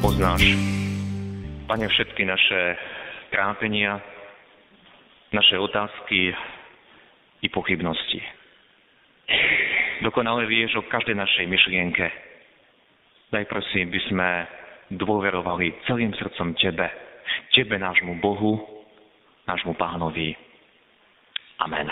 Poznáš, 0.00 0.42
Pane, 1.68 1.86
všetky 1.86 2.24
naše 2.24 2.60
trápenia, 3.30 4.00
naše 5.30 5.54
otázky 5.60 6.34
i 7.44 7.48
pochybnosti. 7.52 8.18
Dokonale 10.00 10.48
vieš 10.48 10.80
o 10.80 10.88
každej 10.88 11.14
našej 11.14 11.46
myšlienke. 11.46 12.06
Daj 13.30 13.44
prosím, 13.46 13.92
by 13.92 14.00
sme 14.10 14.28
dôverovali 14.96 15.86
celým 15.86 16.10
srdcom 16.16 16.56
Tebe, 16.56 16.88
Tebe, 17.54 17.76
nášmu 17.78 18.18
Bohu, 18.18 18.58
nášmu 19.46 19.76
Pánovi. 19.76 20.34
Amen. 21.60 21.86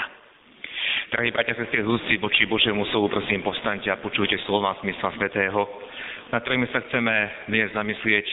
Drahí 1.12 1.28
bratia, 1.30 1.54
sestry, 1.54 1.84
z 1.84 1.88
ústy 1.88 2.16
voči 2.16 2.48
Božiemu 2.48 2.88
slovu, 2.88 3.12
prosím, 3.12 3.44
postaňte 3.44 3.92
a 3.92 4.00
počujte 4.00 4.40
slova 4.48 4.74
smysla 4.80 5.12
svetého, 5.20 5.60
na 6.28 6.44
ktorými 6.44 6.68
sa 6.68 6.84
chceme 6.84 7.14
dnes 7.48 7.72
zamyslieť 7.72 8.26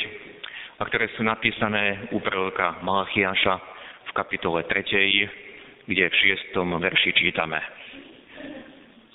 a 0.79 0.83
ktoré 0.83 1.07
sú 1.15 1.23
napísané 1.23 2.11
u 2.11 2.19
proroka 2.19 2.83
Malachiaša 2.83 3.55
v 4.03 4.11
kapitole 4.11 4.67
3, 4.67 5.87
kde 5.87 6.03
v 6.11 6.15
6. 6.51 6.59
verši 6.59 7.11
čítame. 7.15 7.55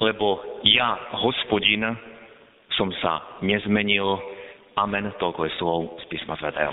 Lebo 0.00 0.60
ja, 0.64 0.96
hospodin, 1.12 1.84
som 2.72 2.88
sa 3.04 3.36
nezmenil. 3.44 4.16
Amen, 4.80 5.12
toľko 5.20 5.44
je 5.44 5.52
slov 5.60 6.00
z 6.00 6.04
písma 6.08 6.40
svätého. 6.40 6.72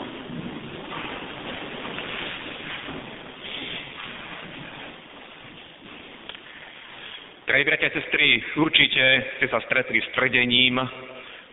Drahí 7.51 7.63
bratia 7.67 7.91
a 7.91 7.95
sestry, 7.99 8.39
určite 8.55 9.03
ste 9.39 9.47
sa 9.51 9.59
stretli 9.67 9.99
s 9.99 10.07
tvrdením, 10.15 10.79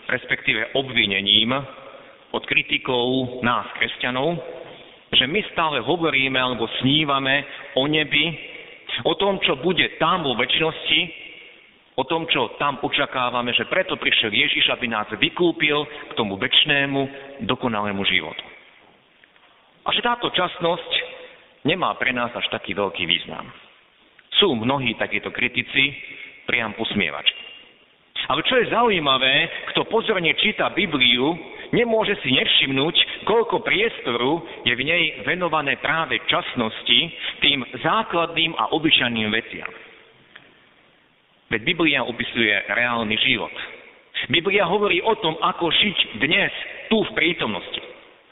respektíve 0.09 0.77
obvinením 0.77 1.55
od 2.35 2.43
kritikov 2.45 3.41
nás, 3.47 3.71
kresťanov, 3.79 4.37
že 5.15 5.31
my 5.31 5.41
stále 5.55 5.79
hovoríme 5.81 6.35
alebo 6.35 6.67
snívame 6.83 7.47
o 7.79 7.87
nebi, 7.87 8.35
o 9.07 9.15
tom, 9.15 9.39
čo 9.43 9.59
bude 9.63 9.87
tam 10.03 10.27
vo 10.27 10.35
väčšnosti, 10.35 11.01
o 11.95 12.03
tom, 12.03 12.27
čo 12.27 12.59
tam 12.59 12.83
očakávame, 12.83 13.55
že 13.55 13.71
preto 13.71 13.95
prišiel 13.95 14.35
Ježiš, 14.35 14.67
aby 14.75 14.91
nás 14.91 15.07
vykúpil 15.15 15.87
k 16.11 16.13
tomu 16.19 16.35
väčšnému, 16.35 17.01
dokonalému 17.47 18.03
životu. 18.03 18.43
A 19.87 19.95
že 19.95 20.03
táto 20.03 20.33
časnosť 20.35 20.91
nemá 21.63 21.95
pre 21.95 22.11
nás 22.11 22.35
až 22.35 22.51
taký 22.51 22.75
veľký 22.75 23.07
význam. 23.07 23.47
Sú 24.43 24.59
mnohí 24.59 24.99
takíto 24.99 25.31
kritici, 25.31 25.95
priam 26.51 26.75
posmievači. 26.75 27.44
Ale 28.29 28.41
čo 28.49 28.57
je 28.57 28.73
zaujímavé, 28.73 29.35
kto 29.73 29.85
pozorne 29.93 30.33
číta 30.41 30.73
Bibliu, 30.73 31.37
nemôže 31.77 32.17
si 32.25 32.33
nevšimnúť, 32.33 33.27
koľko 33.29 33.61
priestoru 33.61 34.41
je 34.65 34.73
v 34.73 34.83
nej 34.87 35.05
venované 35.29 35.77
práve 35.83 36.17
časnosti, 36.25 37.01
tým 37.45 37.61
základným 37.85 38.57
a 38.57 38.73
obyčajným 38.73 39.29
veciam. 39.29 39.73
Veď 41.53 41.61
Biblia 41.69 42.01
opisuje 42.03 42.55
reálny 42.73 43.17
život. 43.21 43.53
Biblia 44.33 44.65
hovorí 44.65 45.05
o 45.05 45.13
tom, 45.21 45.37
ako 45.37 45.69
žiť 45.69 46.17
dnes, 46.17 46.53
tu 46.89 47.05
v 47.05 47.13
prítomnosti. 47.13 47.83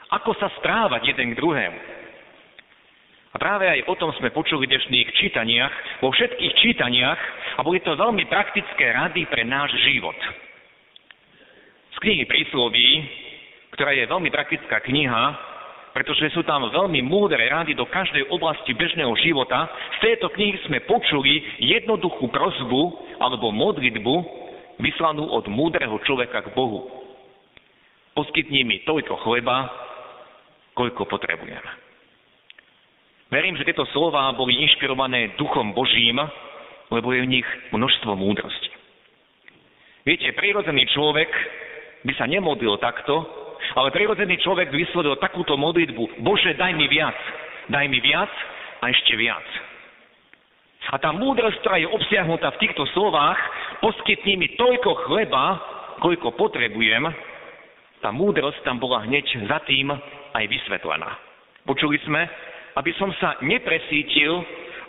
Ako 0.09 0.33
sa 0.41 0.49
správať 0.57 1.13
jeden 1.13 1.33
k 1.33 1.37
druhému. 1.37 1.79
A 3.33 3.41
práve 3.41 3.65
aj 3.65 3.89
o 3.89 3.97
tom 3.97 4.13
sme 4.21 4.29
počuli 4.29 4.69
v 4.69 4.77
dnešných 4.77 5.09
čítaniach, 5.17 5.73
vo 6.05 6.13
všetkých 6.13 6.53
čítaniach, 6.53 7.19
a 7.57 7.65
boli 7.65 7.81
to 7.81 7.97
veľmi 7.97 8.29
praktické 8.29 8.93
rady 8.93 9.25
pre 9.25 9.41
náš 9.41 9.73
život. 9.81 10.13
Z 11.93 11.97
knihy 11.97 12.29
prísloví, 12.29 13.01
ktorá 13.73 13.89
je 13.97 14.05
veľmi 14.05 14.29
praktická 14.29 14.85
kniha, 14.85 15.23
pretože 15.97 16.29
sú 16.33 16.45
tam 16.45 16.69
veľmi 16.69 17.01
múdre 17.01 17.41
rady 17.49 17.73
do 17.73 17.89
každej 17.89 18.29
oblasti 18.29 18.73
bežného 18.77 19.13
života, 19.17 19.65
z 19.97 20.13
tejto 20.13 20.29
knihy 20.33 20.61
sme 20.69 20.85
počuli 20.85 21.41
jednoduchú 21.57 22.29
prozbu 22.29 22.81
alebo 23.17 23.49
modlitbu 23.49 24.15
vyslanú 24.77 25.25
od 25.33 25.49
múdreho 25.49 25.97
človeka 26.05 26.45
k 26.45 26.53
Bohu. 26.53 26.85
Poskytni 28.13 28.61
mi 28.61 28.85
toľko 28.85 29.25
chleba, 29.25 29.73
koľko 30.77 31.09
potrebujeme. 31.09 31.82
Verím, 33.33 33.57
že 33.57 33.65
tieto 33.65 33.89
slova 33.89 34.29
boli 34.37 34.61
inšpirované 34.61 35.33
Duchom 35.41 35.73
Božím, 35.73 36.21
lebo 36.93 37.17
je 37.17 37.25
v 37.25 37.31
nich 37.41 37.47
množstvo 37.73 38.13
múdrosti. 38.13 38.69
Viete, 40.05 40.29
prirodzený 40.37 40.85
človek 40.93 41.33
by 42.05 42.13
sa 42.13 42.29
nemodlil 42.29 42.77
takto, 42.77 43.25
ale 43.73 43.89
prirodzený 43.89 44.37
človek 44.37 44.69
by 44.69 44.77
vyslovil 44.77 45.17
takúto 45.17 45.57
modlitbu. 45.57 46.21
Bože, 46.21 46.53
daj 46.53 46.77
mi 46.77 46.85
viac, 46.85 47.17
daj 47.73 47.89
mi 47.89 47.97
viac 48.05 48.29
a 48.85 48.93
ešte 48.93 49.17
viac. 49.17 49.47
A 50.93 51.01
tá 51.01 51.09
múdrosť, 51.09 51.57
ktorá 51.65 51.81
je 51.81 51.89
obsiahnutá 51.89 52.53
v 52.53 52.61
týchto 52.69 52.85
slovách, 52.93 53.41
poskytni 53.81 54.37
mi 54.37 54.53
toľko 54.53 55.09
chleba, 55.09 55.57
koľko 56.05 56.37
potrebujem, 56.37 57.09
tá 57.97 58.13
múdrosť 58.13 58.61
tam 58.61 58.77
bola 58.77 59.01
hneď 59.09 59.25
za 59.49 59.57
tým 59.65 59.89
aj 60.37 60.43
vysvetlená. 60.45 61.17
Počuli 61.65 61.97
sme, 62.05 62.29
aby 62.77 62.91
som 62.97 63.09
sa 63.21 63.37
nepresítil 63.45 64.41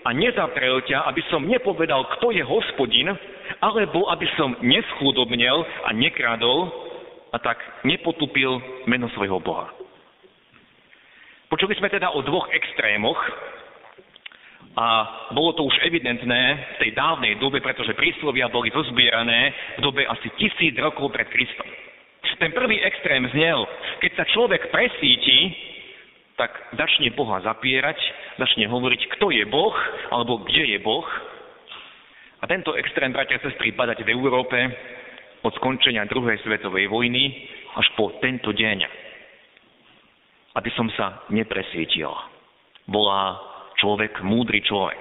a 0.05 0.12
nezaprel 0.12 0.84
ťa, 0.84 1.09
aby 1.09 1.22
som 1.33 1.45
nepovedal, 1.45 2.05
kto 2.19 2.33
je 2.33 2.45
hospodin, 2.45 3.09
alebo 3.61 4.09
aby 4.12 4.28
som 4.37 4.56
neschudobnel 4.61 5.65
a 5.89 5.91
nekradol 5.97 6.69
a 7.33 7.37
tak 7.41 7.56
nepotupil 7.83 8.84
meno 8.84 9.09
svojho 9.17 9.41
Boha. 9.41 9.73
Počuli 11.49 11.77
sme 11.77 11.93
teda 11.93 12.12
o 12.12 12.21
dvoch 12.25 12.49
extrémoch 12.53 13.21
a 14.75 14.87
bolo 15.31 15.55
to 15.55 15.62
už 15.71 15.77
evidentné 15.87 16.43
v 16.77 16.77
tej 16.83 16.91
dávnej 16.99 17.39
dobe, 17.39 17.62
pretože 17.62 17.94
príslovia 17.94 18.50
boli 18.50 18.75
zozbierané 18.75 19.55
v 19.78 19.81
dobe 19.87 20.03
asi 20.03 20.28
tisíc 20.34 20.75
rokov 20.75 21.15
pred 21.15 21.31
Kristom. 21.31 21.69
Ten 22.34 22.50
prvý 22.50 22.83
extrém 22.83 23.23
znel, 23.31 23.62
keď 24.03 24.11
sa 24.19 24.25
človek 24.34 24.67
presíti, 24.75 25.55
tak 26.34 26.50
začne 26.75 27.15
Boha 27.15 27.39
zapierať, 27.47 27.99
začne 28.43 28.67
hovoriť, 28.67 29.00
kto 29.19 29.31
je 29.31 29.45
Boh, 29.47 29.75
alebo 30.11 30.43
kde 30.43 30.75
je 30.75 30.78
Boh. 30.83 31.06
A 32.43 32.45
tento 32.50 32.75
extrém, 32.75 33.15
bratia 33.15 33.39
a 33.39 33.45
sestry, 33.47 33.72
badať 33.72 34.05
v 34.05 34.12
Európe 34.12 34.59
od 35.47 35.53
skončenia 35.56 36.05
druhej 36.11 36.43
svetovej 36.43 36.91
vojny 36.91 37.49
až 37.78 37.87
po 37.94 38.12
tento 38.19 38.50
deň. 38.50 38.78
Aby 40.59 40.71
som 40.75 40.91
sa 40.94 41.25
nepresvietil. 41.31 42.11
Volá 42.91 43.41
človek, 43.81 44.20
múdry 44.23 44.61
človek. 44.61 45.00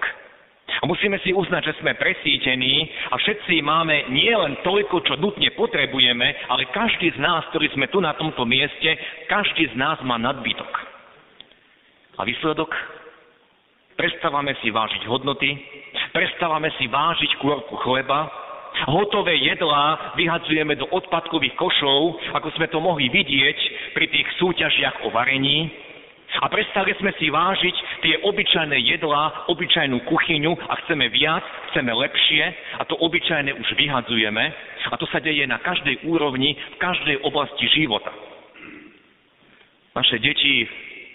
A 0.82 0.88
musíme 0.88 1.20
si 1.22 1.36
uznať, 1.36 1.70
že 1.70 1.78
sme 1.84 1.96
presítení 1.96 2.88
a 3.12 3.16
všetci 3.20 3.62
máme 3.62 4.12
nie 4.12 4.32
len 4.32 4.58
toľko, 4.64 5.06
čo 5.06 5.14
nutne 5.20 5.52
potrebujeme, 5.56 6.28
ale 6.50 6.72
každý 6.72 7.14
z 7.14 7.20
nás, 7.20 7.46
ktorý 7.52 7.72
sme 7.76 7.88
tu 7.92 8.00
na 8.00 8.16
tomto 8.16 8.44
mieste, 8.48 8.96
každý 9.28 9.70
z 9.72 9.76
nás 9.80 10.00
má 10.04 10.16
nadbytok. 10.20 10.93
A 12.18 12.22
výsledok? 12.24 12.70
Prestávame 13.94 14.58
si 14.62 14.74
vážiť 14.74 15.06
hodnoty, 15.06 15.54
prestávame 16.14 16.74
si 16.82 16.90
vážiť 16.90 17.38
kôrku 17.38 17.78
chleba, 17.86 18.26
hotové 18.90 19.38
jedlá 19.38 20.18
vyhadzujeme 20.18 20.74
do 20.74 20.90
odpadkových 20.90 21.54
košov, 21.54 22.18
ako 22.34 22.50
sme 22.58 22.68
to 22.74 22.82
mohli 22.82 23.06
vidieť 23.14 23.58
pri 23.94 24.10
tých 24.10 24.28
súťažiach 24.42 25.06
o 25.06 25.14
varení, 25.14 25.70
a 26.42 26.50
prestali 26.50 26.98
sme 26.98 27.14
si 27.22 27.30
vážiť 27.30 27.76
tie 28.02 28.16
obyčajné 28.26 28.78
jedlá, 28.98 29.46
obyčajnú 29.54 30.02
kuchyňu 30.10 30.58
a 30.66 30.74
chceme 30.82 31.06
viac, 31.14 31.46
chceme 31.70 31.94
lepšie 31.94 32.44
a 32.82 32.84
to 32.90 32.98
obyčajné 32.98 33.54
už 33.54 33.70
vyhadzujeme 33.78 34.42
a 34.90 34.96
to 34.98 35.06
sa 35.14 35.22
deje 35.22 35.46
na 35.46 35.62
každej 35.62 36.02
úrovni, 36.10 36.58
v 36.58 36.78
každej 36.82 37.22
oblasti 37.22 37.70
života. 37.70 38.10
Naše 39.94 40.18
deti 40.18 40.66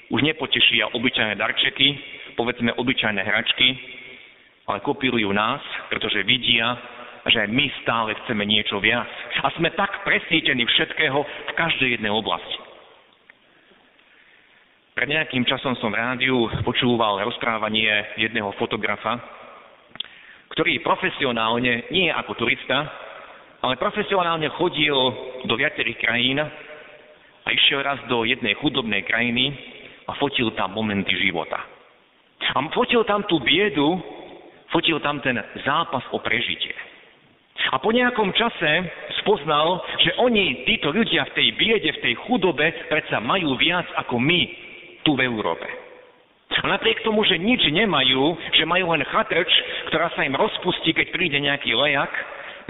už 0.09 0.21
nepotešia 0.25 0.89
obyčajné 0.97 1.37
darčeky, 1.37 1.89
povedzme 2.37 2.73
obyčajné 2.73 3.21
hračky, 3.21 3.69
ale 4.69 4.81
kopírujú 4.81 5.33
nás, 5.33 5.61
pretože 5.93 6.25
vidia, 6.25 6.77
že 7.29 7.45
my 7.49 7.69
stále 7.85 8.17
chceme 8.25 8.45
niečo 8.49 8.81
viac. 8.81 9.09
A 9.45 9.53
sme 9.57 9.73
tak 9.77 10.05
presítení 10.05 10.65
všetkého 10.65 11.19
v 11.25 11.53
každej 11.57 12.01
jednej 12.01 12.13
oblasti. 12.13 12.57
Pred 14.97 15.09
nejakým 15.15 15.47
časom 15.47 15.79
som 15.79 15.95
v 15.95 16.01
rádiu 16.01 16.51
počúval 16.67 17.23
rozprávanie 17.23 18.19
jedného 18.19 18.51
fotografa, 18.59 19.21
ktorý 20.57 20.83
profesionálne, 20.83 21.87
nie 21.95 22.11
ako 22.11 22.35
turista, 22.35 22.83
ale 23.63 23.79
profesionálne 23.79 24.51
chodil 24.59 24.97
do 25.47 25.55
viacerých 25.55 26.03
krajín 26.03 26.43
a 26.43 27.49
išiel 27.55 27.87
raz 27.87 28.03
do 28.11 28.27
jednej 28.27 28.59
chudobnej 28.59 29.07
krajiny 29.07 29.55
a 30.09 30.13
fotil 30.17 30.51
tam 30.57 30.73
momenty 30.73 31.13
života. 31.21 31.61
A 32.57 32.59
fotil 32.73 33.05
tam 33.05 33.29
tú 33.29 33.37
biedu, 33.45 34.01
fotil 34.73 34.97
tam 35.05 35.21
ten 35.21 35.37
zápas 35.69 36.03
o 36.17 36.19
prežitie. 36.25 36.73
A 37.69 37.77
po 37.83 37.93
nejakom 37.93 38.33
čase 38.33 38.87
spoznal, 39.21 39.83
že 40.01 40.15
oni, 40.23 40.65
títo 40.65 40.95
ľudia 40.95 41.27
v 41.29 41.35
tej 41.37 41.49
biede, 41.59 41.91
v 41.99 42.03
tej 42.07 42.15
chudobe, 42.25 42.71
predsa 42.89 43.19
majú 43.21 43.59
viac 43.59 43.85
ako 43.99 44.17
my 44.17 44.41
tu 45.03 45.19
v 45.19 45.27
Európe. 45.27 45.67
A 46.49 46.65
napriek 46.65 47.05
tomu, 47.05 47.27
že 47.29 47.37
nič 47.37 47.61
nemajú, 47.69 48.35
že 48.57 48.65
majú 48.65 48.97
len 48.97 49.05
chatrč, 49.05 49.51
ktorá 49.93 50.09
sa 50.17 50.25
im 50.25 50.39
rozpustí, 50.39 50.97
keď 50.97 51.07
príde 51.13 51.39
nejaký 51.39 51.77
lejak, 51.77 52.09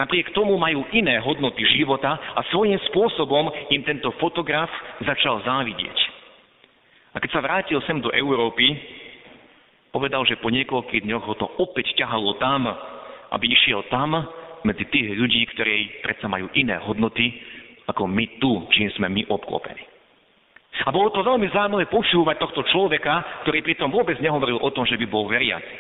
napriek 0.00 0.34
tomu 0.34 0.58
majú 0.58 0.82
iné 0.90 1.22
hodnoty 1.22 1.62
života 1.78 2.18
a 2.34 2.40
svojím 2.50 2.80
spôsobom 2.90 3.52
im 3.70 3.84
tento 3.86 4.10
fotograf 4.18 4.72
začal 5.04 5.44
závidieť. 5.46 6.17
A 7.12 7.16
keď 7.20 7.30
sa 7.32 7.44
vrátil 7.44 7.80
sem 7.88 8.00
do 8.04 8.12
Európy, 8.12 8.76
povedal, 9.94 10.24
že 10.28 10.40
po 10.40 10.52
niekoľkých 10.52 11.04
dňoch 11.08 11.24
ho 11.24 11.34
to 11.36 11.48
opäť 11.60 11.96
ťahalo 11.96 12.36
tam, 12.36 12.68
aby 13.32 13.46
išiel 13.52 13.84
tam, 13.88 14.14
medzi 14.66 14.84
tých 14.90 15.14
ľudí, 15.14 15.46
ktorí 15.54 16.02
predsa 16.02 16.26
majú 16.26 16.50
iné 16.58 16.76
hodnoty, 16.82 17.30
ako 17.88 18.04
my 18.04 18.26
tu, 18.42 18.68
čím 18.74 18.90
sme 18.98 19.08
my 19.08 19.22
obklopení. 19.30 19.80
A 20.86 20.94
bolo 20.94 21.10
to 21.10 21.26
veľmi 21.26 21.48
zaujímavé 21.50 21.90
počúvať 21.90 22.36
tohto 22.38 22.62
človeka, 22.70 23.42
ktorý 23.42 23.64
pritom 23.64 23.90
vôbec 23.90 24.20
nehovoril 24.22 24.60
o 24.60 24.70
tom, 24.70 24.86
že 24.86 25.00
by 25.00 25.06
bol 25.08 25.26
veriaci. 25.26 25.74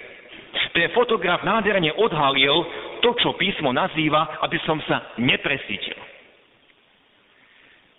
Ten 0.74 0.90
fotograf 0.96 1.44
nádherne 1.44 1.92
odhalil 1.94 2.64
to, 3.04 3.14
čo 3.20 3.36
písmo 3.36 3.70
nazýva, 3.70 4.40
aby 4.42 4.58
som 4.64 4.80
sa 4.88 5.14
nepresítil. 5.20 5.96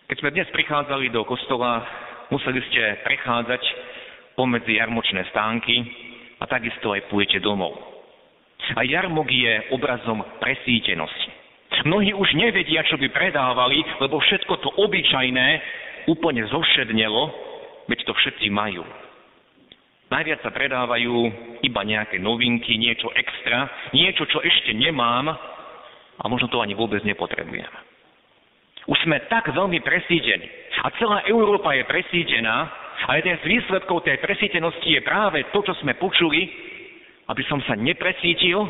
Keď 0.09 0.15
sme 0.17 0.33
dnes 0.33 0.49
prichádzali 0.49 1.13
do 1.13 1.21
kostola, 1.23 1.85
museli 2.29 2.61
ste 2.69 3.03
prechádzať 3.05 3.61
pomedzi 4.37 4.79
jarmočné 4.79 5.27
stánky 5.33 5.75
a 6.39 6.47
takisto 6.47 6.95
aj 6.95 7.11
pôjdete 7.11 7.43
domov. 7.43 7.75
A 8.77 8.85
jarmok 8.85 9.27
je 9.27 9.73
obrazom 9.73 10.21
presítenosti. 10.39 11.31
Mnohí 11.85 12.11
už 12.11 12.35
nevedia, 12.35 12.83
čo 12.85 12.99
by 12.99 13.07
predávali, 13.13 13.79
lebo 14.03 14.19
všetko 14.19 14.53
to 14.59 14.69
obyčajné 14.83 15.47
úplne 16.11 16.43
zošednelo, 16.49 17.23
veď 17.87 17.99
to 18.03 18.13
všetci 18.13 18.47
majú. 18.51 18.83
Najviac 20.09 20.41
sa 20.41 20.49
predávajú 20.49 21.15
iba 21.61 21.81
nejaké 21.85 22.17
novinky, 22.17 22.81
niečo 22.81 23.13
extra, 23.13 23.69
niečo, 23.93 24.25
čo 24.25 24.41
ešte 24.41 24.73
nemám 24.73 25.29
a 26.19 26.23
možno 26.25 26.49
to 26.49 26.59
ani 26.59 26.73
vôbec 26.73 27.05
nepotrebujem. 27.05 27.69
Už 28.89 28.97
sme 29.05 29.21
tak 29.29 29.53
veľmi 29.53 29.85
presídení. 29.85 30.49
A 30.79 30.87
celá 30.95 31.27
Európa 31.27 31.75
je 31.75 31.83
presídená 31.83 32.71
a 33.07 33.15
jeden 33.19 33.35
z 33.39 33.47
výsledkov 33.47 34.03
tej 34.03 34.19
presítenosti 34.19 34.95
je 34.95 35.01
práve 35.03 35.43
to, 35.51 35.59
čo 35.63 35.73
sme 35.83 35.95
počuli, 35.99 36.47
aby 37.27 37.43
som 37.47 37.59
sa 37.63 37.75
nepresítil 37.75 38.63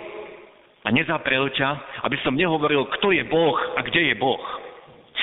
a 0.85 0.89
nezaprel 0.89 1.50
ťa, 1.53 2.01
aby 2.06 2.17
som 2.25 2.33
nehovoril, 2.33 2.88
kto 3.00 3.13
je 3.13 3.23
Boh 3.25 3.57
a 3.77 3.79
kde 3.85 4.13
je 4.13 4.15
Boh. 4.17 4.41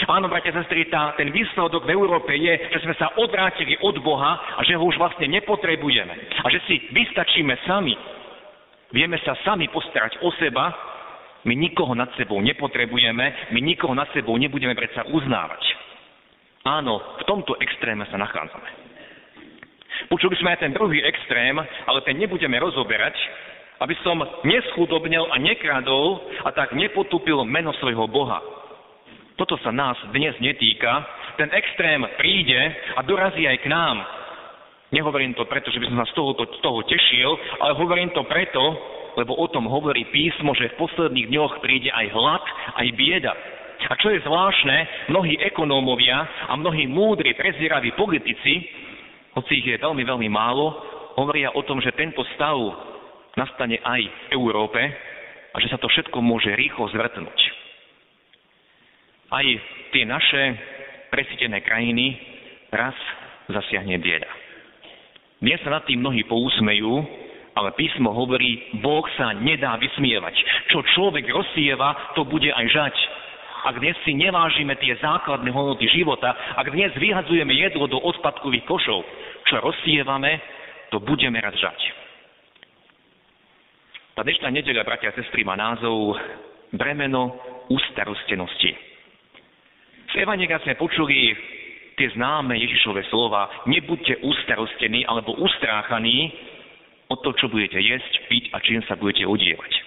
Áno, 0.07 0.29
bratia 0.29 0.53
a 0.53 0.61
tá, 0.93 1.03
ten 1.17 1.33
výsledok 1.33 1.89
v 1.89 1.97
Európe 1.97 2.29
je, 2.37 2.53
že 2.69 2.85
sme 2.85 2.93
sa 3.01 3.17
odvrátili 3.17 3.81
od 3.81 3.97
Boha 4.05 4.61
a 4.61 4.61
že 4.61 4.77
ho 4.77 4.85
už 4.85 5.01
vlastne 5.01 5.25
nepotrebujeme. 5.25 6.15
A 6.45 6.47
že 6.53 6.61
si 6.69 6.77
vystačíme 6.93 7.57
sami. 7.65 7.97
Vieme 8.93 9.17
sa 9.25 9.33
sami 9.41 9.73
postarať 9.73 10.21
o 10.21 10.29
seba, 10.37 10.69
my 11.49 11.55
nikoho 11.57 11.97
nad 11.97 12.13
sebou 12.21 12.43
nepotrebujeme, 12.45 13.57
my 13.57 13.61
nikoho 13.65 13.97
nad 13.97 14.13
sebou 14.13 14.37
nebudeme 14.37 14.77
predsa 14.77 15.09
uznávať. 15.09 15.76
Áno, 16.67 16.99
v 17.23 17.25
tomto 17.31 17.55
extréme 17.63 18.03
sa 18.11 18.19
nachádzame. 18.19 18.69
Počuli 20.11 20.35
sme 20.43 20.51
aj 20.53 20.67
ten 20.67 20.75
druhý 20.75 20.99
extrém, 20.99 21.55
ale 21.87 22.03
ten 22.03 22.19
nebudeme 22.19 22.59
rozoberať, 22.59 23.15
aby 23.81 23.95
som 24.03 24.19
neschudobnil 24.43 25.31
a 25.31 25.37
nekradol 25.39 26.27
a 26.43 26.51
tak 26.51 26.75
nepotupil 26.75 27.47
meno 27.47 27.71
svojho 27.79 28.11
Boha. 28.11 28.43
Toto 29.39 29.55
sa 29.63 29.71
nás 29.71 29.95
dnes 30.11 30.35
netýka. 30.43 31.07
Ten 31.39 31.53
extrém 31.55 32.03
príde 32.19 32.59
a 32.97 33.01
dorazí 33.07 33.47
aj 33.47 33.63
k 33.63 33.71
nám. 33.71 34.03
Nehovorím 34.91 35.37
to 35.39 35.47
preto, 35.47 35.71
že 35.71 35.79
by 35.79 35.87
som 35.93 35.99
sa 36.03 36.09
z 36.09 36.15
toho, 36.19 36.31
toho 36.63 36.81
tešil, 36.89 37.31
ale 37.63 37.79
hovorím 37.79 38.11
to 38.11 38.25
preto, 38.27 38.63
lebo 39.21 39.39
o 39.39 39.47
tom 39.53 39.69
hovorí 39.69 40.09
písmo, 40.09 40.57
že 40.57 40.73
v 40.73 40.79
posledných 40.81 41.31
dňoch 41.31 41.53
príde 41.61 41.93
aj 41.93 42.07
hlad, 42.11 42.45
aj 42.81 42.87
bieda. 42.97 43.35
A 43.87 43.95
čo 44.01 44.11
je 44.11 44.25
zvláštne, 44.25 45.09
mnohí 45.13 45.39
ekonómovia 45.41 46.49
a 46.49 46.57
mnohí 46.57 46.89
múdri, 46.91 47.37
preziraví 47.37 47.95
politici 47.95 48.87
hoci 49.37 49.61
ich 49.61 49.69
je 49.69 49.77
veľmi, 49.77 50.01
veľmi 50.01 50.29
málo, 50.33 50.73
hovoria 51.21 51.53
o 51.53 51.61
tom, 51.61 51.77
že 51.85 51.93
tento 51.93 52.25
stav 52.35 52.57
nastane 53.37 53.77
aj 53.85 54.01
v 54.01 54.17
Európe 54.33 54.81
a 55.53 55.57
že 55.61 55.69
sa 55.69 55.77
to 55.77 55.93
všetko 55.93 56.25
môže 56.25 56.49
rýchlo 56.57 56.89
zvrtnúť. 56.89 57.39
Aj 59.29 59.47
tie 59.93 60.09
naše 60.09 60.43
presítené 61.13 61.61
krajiny 61.61 62.17
raz 62.73 62.97
zasiahne 63.53 64.01
bieda. 64.01 64.29
Dnes 65.37 65.61
sa 65.61 65.69
nad 65.69 65.85
tým 65.85 66.01
mnohí 66.01 66.25
pousmejú, 66.25 67.05
ale 67.53 67.77
písmo 67.77 68.17
hovorí, 68.17 68.73
Boh 68.81 69.05
sa 69.21 69.37
nedá 69.37 69.77
vysmievať. 69.77 70.33
Čo 70.73 70.81
človek 70.97 71.29
rozsieva, 71.29 72.17
to 72.17 72.25
bude 72.25 72.49
aj 72.49 72.67
žať. 72.73 72.97
Ak 73.67 73.83
dnes 73.83 73.99
si 74.07 74.15
nevážime 74.15 74.79
tie 74.79 74.95
základné 75.03 75.51
hodnoty 75.51 75.91
života, 75.91 76.31
ak 76.55 76.71
dnes 76.71 76.95
vyhadzujeme 76.95 77.51
jedlo 77.51 77.91
do 77.91 77.99
odpadkových 77.99 78.63
košov, 78.63 79.03
čo 79.43 79.59
rozsievame, 79.59 80.39
to 80.95 81.03
budeme 81.03 81.43
raz 81.43 81.59
žať. 81.59 81.81
Tá 84.15 84.23
dnešná 84.23 84.55
nedeľa, 84.55 84.87
bratia 84.87 85.11
a 85.11 85.19
sestry, 85.19 85.43
má 85.43 85.59
názov 85.59 86.15
Bremeno 86.71 87.35
ustarostenosti. 87.67 88.71
Z 90.15 90.23
Evangelia 90.23 90.63
sme 90.63 90.79
počuli 90.79 91.35
tie 91.99 92.09
známe 92.15 92.55
Ježišové 92.55 93.03
slova 93.11 93.67
nebuďte 93.67 94.23
ustarostení 94.23 95.03
alebo 95.11 95.35
ustráchaní 95.43 96.31
o 97.11 97.19
to, 97.19 97.35
čo 97.35 97.51
budete 97.51 97.83
jesť, 97.83 98.31
piť 98.31 98.45
a 98.55 98.63
čím 98.63 98.81
sa 98.87 98.95
budete 98.95 99.27
odievať. 99.27 99.86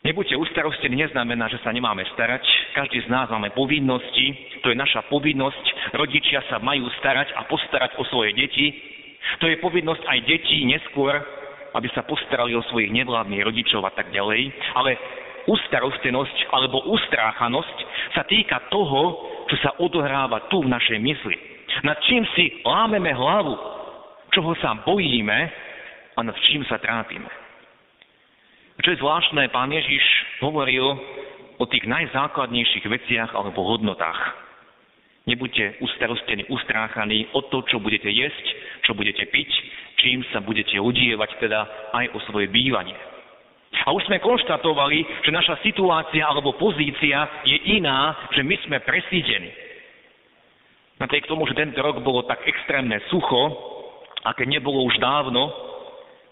Nebuďte 0.00 0.32
ustarostení 0.32 0.96
neznamená, 0.96 1.52
že 1.52 1.60
sa 1.60 1.76
nemáme 1.76 2.00
starať. 2.16 2.40
Každý 2.72 3.04
z 3.04 3.08
nás 3.12 3.28
máme 3.28 3.52
povinnosti, 3.52 4.32
to 4.64 4.72
je 4.72 4.76
naša 4.76 5.04
povinnosť. 5.12 5.92
Rodičia 5.92 6.40
sa 6.48 6.56
majú 6.56 6.88
starať 7.04 7.36
a 7.36 7.44
postarať 7.44 8.00
o 8.00 8.08
svoje 8.08 8.32
deti. 8.32 8.72
To 9.44 9.46
je 9.46 9.60
povinnosť 9.60 10.00
aj 10.08 10.18
detí 10.24 10.64
neskôr, 10.64 11.12
aby 11.76 11.88
sa 11.92 12.00
postarali 12.08 12.56
o 12.56 12.64
svojich 12.72 12.88
nevládnych 12.96 13.44
rodičov 13.44 13.84
a 13.84 13.92
tak 13.92 14.08
ďalej. 14.08 14.48
Ale 14.72 14.96
ustarostenosť 15.44 16.48
alebo 16.48 16.80
ustráchanosť 16.96 17.76
sa 18.16 18.24
týka 18.24 18.72
toho, 18.72 19.20
čo 19.52 19.56
sa 19.60 19.76
odohráva 19.84 20.48
tu 20.48 20.64
v 20.64 20.72
našej 20.72 20.96
mysli. 20.96 21.36
Nad 21.84 22.00
čím 22.08 22.24
si 22.32 22.64
lámeme 22.64 23.12
hlavu, 23.12 23.52
čoho 24.32 24.56
sa 24.64 24.80
bojíme 24.80 25.38
a 26.16 26.20
nad 26.24 26.36
čím 26.48 26.64
sa 26.64 26.80
trápime. 26.80 27.39
Čo 28.80 28.96
je 28.96 29.02
zvláštne, 29.04 29.52
pán 29.52 29.68
Ježiš 29.68 30.00
hovoril 30.40 30.96
o 31.60 31.64
tých 31.68 31.84
najzákladnejších 31.84 32.88
veciach 32.88 33.36
alebo 33.36 33.60
hodnotách. 33.60 34.16
Nebuďte 35.28 35.84
ustarostení, 35.84 36.48
ustráchaní 36.48 37.28
o 37.36 37.44
to, 37.44 37.60
čo 37.68 37.76
budete 37.76 38.08
jesť, 38.08 38.46
čo 38.88 38.96
budete 38.96 39.28
piť, 39.28 39.50
čím 40.00 40.24
sa 40.32 40.40
budete 40.40 40.80
udievať, 40.80 41.28
teda 41.44 41.92
aj 41.92 42.06
o 42.16 42.18
svoje 42.32 42.48
bývanie. 42.48 42.96
A 43.84 43.92
už 43.92 44.08
sme 44.08 44.16
konštatovali, 44.16 45.28
že 45.28 45.30
naša 45.30 45.60
situácia 45.60 46.24
alebo 46.24 46.56
pozícia 46.56 47.44
je 47.44 47.76
iná, 47.76 48.16
že 48.32 48.40
my 48.40 48.56
sme 48.64 48.80
presídení. 48.80 49.52
Napriek 50.96 51.28
tomu, 51.28 51.44
že 51.44 51.56
tento 51.56 51.84
rok 51.84 52.00
bolo 52.00 52.24
tak 52.24 52.40
extrémne 52.48 52.96
sucho, 53.12 53.40
aké 54.24 54.48
nebolo 54.48 54.88
už 54.88 54.96
dávno, 54.96 55.69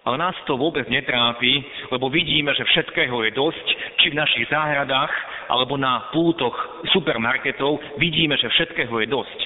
ale 0.09 0.17
nás 0.17 0.33
to 0.49 0.57
vôbec 0.57 0.89
netrápi, 0.89 1.61
lebo 1.93 2.09
vidíme, 2.09 2.57
že 2.57 2.65
všetkého 2.65 3.13
je 3.29 3.31
dosť, 3.37 3.67
či 4.01 4.07
v 4.09 4.17
našich 4.17 4.49
záhradách, 4.49 5.13
alebo 5.53 5.77
na 5.77 6.09
pútoch 6.17 6.57
supermarketov, 6.97 8.01
vidíme, 8.01 8.41
že 8.41 8.49
všetkého 8.49 9.05
je 9.05 9.09
dosť. 9.13 9.39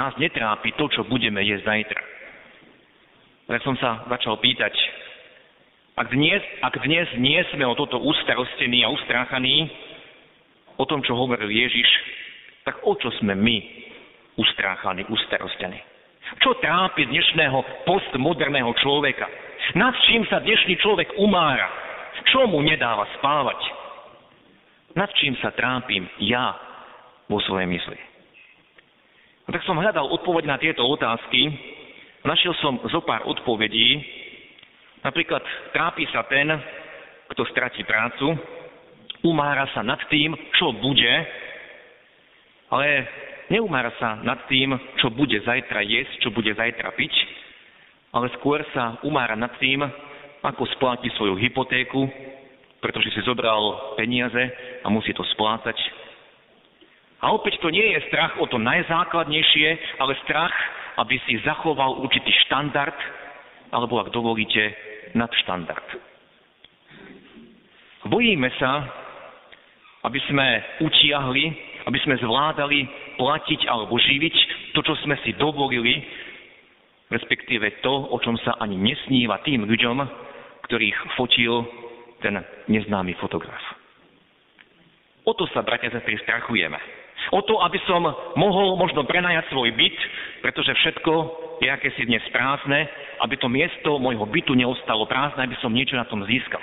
Nás 0.00 0.16
netrápi 0.16 0.72
to, 0.80 0.88
čo 0.88 1.04
budeme 1.04 1.44
jesť 1.44 1.68
zajtra. 1.68 2.02
Tak 3.44 3.60
som 3.60 3.76
sa 3.76 4.08
začal 4.08 4.40
pýtať, 4.40 4.72
ak 6.00 6.08
dnes, 6.08 6.40
ak 6.64 6.74
dnes 6.80 7.04
nie 7.20 7.44
sme 7.52 7.68
o 7.68 7.76
toto 7.76 8.00
ustarostení 8.00 8.88
a 8.88 8.90
ustráchaní, 8.90 9.68
o 10.80 10.84
tom, 10.88 11.04
čo 11.04 11.12
hovoril 11.12 11.52
Ježiš, 11.52 11.86
tak 12.64 12.80
o 12.88 12.96
čo 12.96 13.12
sme 13.20 13.36
my 13.36 13.56
ustráchaní, 14.40 15.04
ustarostení? 15.12 15.76
Čo 16.40 16.56
trápi 16.56 17.04
dnešného 17.04 17.84
postmoderného 17.84 18.72
človeka? 18.80 19.28
Nad 19.72 19.96
čím 20.04 20.28
sa 20.28 20.44
dnešný 20.44 20.76
človek 20.84 21.16
umára? 21.16 21.72
Čo 22.28 22.44
mu 22.44 22.60
nedáva 22.60 23.08
spávať? 23.16 23.56
Nad 24.92 25.08
čím 25.16 25.32
sa 25.40 25.56
trápim 25.56 26.04
ja 26.20 26.52
vo 27.24 27.40
svojej 27.40 27.64
mysli? 27.72 27.96
A 29.44 29.48
tak 29.48 29.64
som 29.64 29.80
hľadal 29.80 30.12
odpoveď 30.12 30.44
na 30.44 30.60
tieto 30.60 30.84
otázky. 30.84 31.48
Našiel 32.28 32.52
som 32.60 32.76
zo 32.92 33.00
pár 33.08 33.24
odpovedí. 33.24 34.04
Napríklad 35.00 35.40
trápi 35.72 36.04
sa 36.12 36.28
ten, 36.28 36.48
kto 37.32 37.44
stratí 37.48 37.84
prácu, 37.88 38.36
umára 39.24 39.64
sa 39.72 39.80
nad 39.80 40.00
tým, 40.12 40.36
čo 40.56 40.76
bude, 40.76 41.12
ale 42.68 42.88
neumára 43.52 43.92
sa 44.00 44.16
nad 44.24 44.44
tým, 44.48 44.72
čo 45.00 45.12
bude 45.12 45.40
zajtra 45.44 45.80
jesť, 45.84 46.24
čo 46.24 46.28
bude 46.32 46.52
zajtra 46.56 46.92
piť, 46.96 47.12
ale 48.14 48.30
skôr 48.38 48.62
sa 48.70 49.02
umára 49.02 49.34
nad 49.34 49.50
tým, 49.58 49.82
ako 50.40 50.62
spláti 50.78 51.10
svoju 51.18 51.34
hypotéku, 51.34 52.06
pretože 52.78 53.10
si 53.10 53.20
zobral 53.26 53.96
peniaze 53.98 54.38
a 54.84 54.86
musí 54.92 55.10
to 55.10 55.26
splácať, 55.34 55.74
a 57.24 57.32
opäť 57.32 57.56
to 57.64 57.72
nie 57.72 57.96
je 57.96 58.04
strach 58.12 58.36
o 58.36 58.44
to 58.44 58.60
najzákladnejšie, 58.60 59.96
ale 59.96 60.12
strach, 60.28 60.52
aby 61.00 61.16
si 61.24 61.40
zachoval 61.40 62.04
určitý 62.04 62.28
štandard, 62.44 62.92
alebo 63.72 63.96
ak 64.04 64.12
dovolíte, 64.12 64.76
nadštandard. 65.16 65.88
Bojíme 68.04 68.52
sa, 68.60 68.84
aby 70.04 70.20
sme 70.28 70.46
utiahli, 70.84 71.44
aby 71.88 71.98
sme 72.04 72.20
zvládali 72.20 72.84
platiť 73.16 73.72
alebo 73.72 73.96
živiť 73.96 74.36
to, 74.76 74.84
čo 74.84 74.92
sme 75.08 75.16
si 75.24 75.32
dovolili, 75.40 76.04
respektíve 77.14 77.78
to, 77.80 78.10
o 78.10 78.18
čom 78.18 78.34
sa 78.42 78.58
ani 78.58 78.74
nesníva 78.74 79.38
tým 79.46 79.62
ľuďom, 79.62 79.96
ktorých 80.66 80.98
fotil 81.14 81.62
ten 82.18 82.42
neznámy 82.66 83.14
fotograf. 83.22 83.62
O 85.24 85.32
to 85.32 85.46
sa, 85.54 85.62
bratia, 85.64 85.88
sestry, 85.88 86.18
strachujeme. 86.20 86.76
O 87.32 87.40
to, 87.40 87.56
aby 87.64 87.80
som 87.88 88.04
mohol 88.36 88.76
možno 88.76 89.08
prenajať 89.08 89.48
svoj 89.48 89.72
byt, 89.72 89.96
pretože 90.44 90.76
všetko 90.76 91.12
je 91.64 91.68
akési 91.72 92.04
dnes 92.04 92.20
prázdne, 92.28 92.84
aby 93.24 93.40
to 93.40 93.48
miesto 93.48 93.96
môjho 93.96 94.28
bytu 94.28 94.52
neostalo 94.52 95.08
prázdne, 95.08 95.48
aby 95.48 95.56
som 95.64 95.72
niečo 95.72 95.96
na 95.96 96.04
tom 96.04 96.20
získal. 96.28 96.60